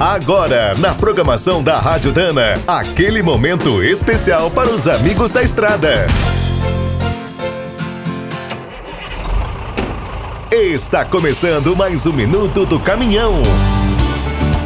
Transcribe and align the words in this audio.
Agora, 0.00 0.74
na 0.78 0.94
programação 0.94 1.60
da 1.60 1.76
Rádio 1.80 2.12
Dana, 2.12 2.54
aquele 2.68 3.20
momento 3.20 3.82
especial 3.82 4.48
para 4.48 4.70
os 4.70 4.86
amigos 4.86 5.32
da 5.32 5.42
estrada. 5.42 6.06
Está 10.52 11.04
começando 11.04 11.74
mais 11.74 12.06
um 12.06 12.12
minuto 12.12 12.64
do 12.64 12.78
caminhão. 12.78 13.42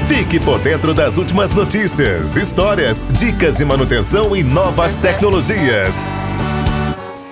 Fique 0.06 0.38
por 0.38 0.58
dentro 0.58 0.92
das 0.92 1.16
últimas 1.16 1.50
notícias, 1.50 2.36
histórias, 2.36 3.02
dicas 3.12 3.54
de 3.54 3.64
manutenção 3.64 4.36
e 4.36 4.42
novas 4.42 4.96
tecnologias. 4.96 6.06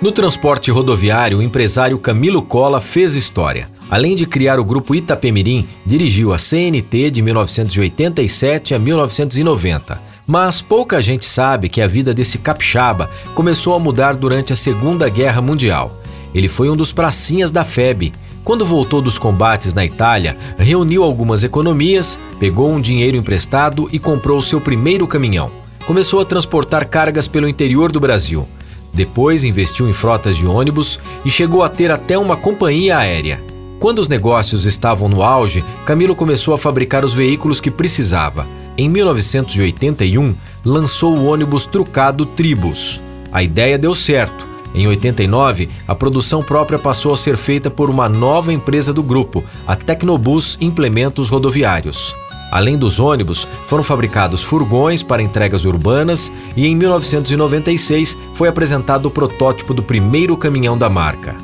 No 0.00 0.10
transporte 0.10 0.70
rodoviário, 0.70 1.36
o 1.36 1.42
empresário 1.42 1.98
Camilo 1.98 2.40
Cola 2.40 2.80
fez 2.80 3.14
história. 3.14 3.68
Além 3.90 4.14
de 4.14 4.24
criar 4.24 4.60
o 4.60 4.64
grupo 4.64 4.94
Itapemirim, 4.94 5.66
dirigiu 5.84 6.32
a 6.32 6.38
CNT 6.38 7.10
de 7.10 7.20
1987 7.20 8.72
a 8.72 8.78
1990. 8.78 10.00
Mas 10.24 10.62
pouca 10.62 11.02
gente 11.02 11.24
sabe 11.24 11.68
que 11.68 11.80
a 11.80 11.88
vida 11.88 12.14
desse 12.14 12.38
capixaba 12.38 13.10
começou 13.34 13.74
a 13.74 13.80
mudar 13.80 14.14
durante 14.14 14.52
a 14.52 14.56
Segunda 14.56 15.08
Guerra 15.08 15.42
Mundial. 15.42 16.00
Ele 16.32 16.46
foi 16.46 16.70
um 16.70 16.76
dos 16.76 16.92
pracinhas 16.92 17.50
da 17.50 17.64
FEB. 17.64 18.12
Quando 18.44 18.64
voltou 18.64 19.02
dos 19.02 19.18
combates 19.18 19.74
na 19.74 19.84
Itália, 19.84 20.36
reuniu 20.56 21.02
algumas 21.02 21.42
economias, 21.42 22.20
pegou 22.38 22.70
um 22.70 22.80
dinheiro 22.80 23.16
emprestado 23.16 23.88
e 23.90 23.98
comprou 23.98 24.40
seu 24.40 24.60
primeiro 24.60 25.04
caminhão. 25.08 25.50
Começou 25.84 26.20
a 26.20 26.24
transportar 26.24 26.88
cargas 26.88 27.26
pelo 27.26 27.48
interior 27.48 27.90
do 27.90 27.98
Brasil. 27.98 28.48
Depois 28.94 29.42
investiu 29.42 29.88
em 29.88 29.92
frotas 29.92 30.36
de 30.36 30.46
ônibus 30.46 31.00
e 31.24 31.30
chegou 31.30 31.64
a 31.64 31.68
ter 31.68 31.90
até 31.90 32.16
uma 32.16 32.36
companhia 32.36 32.96
aérea. 32.96 33.49
Quando 33.80 33.98
os 34.00 34.08
negócios 34.08 34.66
estavam 34.66 35.08
no 35.08 35.22
auge, 35.22 35.64
Camilo 35.86 36.14
começou 36.14 36.52
a 36.52 36.58
fabricar 36.58 37.02
os 37.02 37.14
veículos 37.14 37.62
que 37.62 37.70
precisava. 37.70 38.46
Em 38.76 38.90
1981, 38.90 40.36
lançou 40.62 41.16
o 41.16 41.24
ônibus 41.24 41.64
trucado 41.64 42.26
Tribus. 42.26 43.00
A 43.32 43.42
ideia 43.42 43.78
deu 43.78 43.94
certo. 43.94 44.46
Em 44.74 44.86
89, 44.86 45.70
a 45.88 45.94
produção 45.94 46.42
própria 46.42 46.78
passou 46.78 47.14
a 47.14 47.16
ser 47.16 47.38
feita 47.38 47.70
por 47.70 47.88
uma 47.88 48.06
nova 48.06 48.52
empresa 48.52 48.92
do 48.92 49.02
grupo, 49.02 49.42
a 49.66 49.74
Tecnobus 49.74 50.58
Implementos 50.60 51.30
Rodoviários. 51.30 52.14
Além 52.52 52.76
dos 52.76 53.00
ônibus, 53.00 53.48
foram 53.66 53.82
fabricados 53.82 54.42
furgões 54.42 55.02
para 55.02 55.22
entregas 55.22 55.64
urbanas 55.64 56.30
e 56.54 56.66
em 56.66 56.76
1996 56.76 58.18
foi 58.34 58.48
apresentado 58.48 59.06
o 59.06 59.10
protótipo 59.10 59.72
do 59.72 59.82
primeiro 59.82 60.36
caminhão 60.36 60.76
da 60.76 60.90
marca. 60.90 61.34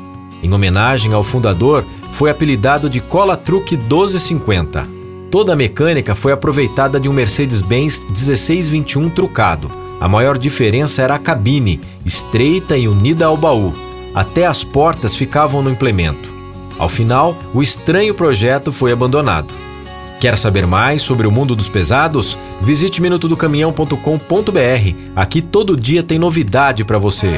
Em 0.43 0.53
homenagem 0.53 1.13
ao 1.13 1.23
fundador, 1.23 1.83
foi 2.17 2.31
apelidado 2.31 2.89
de 2.89 2.99
Cola 2.99 3.37
Truck 3.37 3.77
1250. 3.77 4.87
Toda 5.29 5.53
a 5.53 5.55
mecânica 5.55 6.15
foi 6.15 6.31
aproveitada 6.31 6.99
de 6.99 7.07
um 7.07 7.13
Mercedes-Benz 7.13 7.99
1621 8.05 9.11
trucado. 9.11 9.69
A 10.01 10.07
maior 10.07 10.35
diferença 10.35 11.03
era 11.03 11.13
a 11.13 11.19
cabine, 11.19 11.79
estreita 12.03 12.75
e 12.75 12.87
unida 12.87 13.27
ao 13.27 13.37
baú. 13.37 13.71
Até 14.15 14.47
as 14.47 14.63
portas 14.63 15.15
ficavam 15.15 15.61
no 15.61 15.69
implemento. 15.69 16.27
Ao 16.79 16.89
final, 16.89 17.37
o 17.53 17.61
estranho 17.61 18.15
projeto 18.15 18.71
foi 18.71 18.91
abandonado. 18.91 19.53
Quer 20.19 20.39
saber 20.39 20.65
mais 20.65 21.03
sobre 21.03 21.27
o 21.27 21.31
mundo 21.31 21.55
dos 21.55 21.69
pesados? 21.69 22.35
Visite 22.61 22.99
minutodocaminhão.com.br. 22.99 24.95
Aqui 25.15 25.39
todo 25.39 25.77
dia 25.77 26.01
tem 26.01 26.17
novidade 26.17 26.83
para 26.83 26.97
você. 26.97 27.37